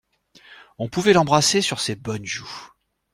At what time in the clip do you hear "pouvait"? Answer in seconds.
0.89-1.13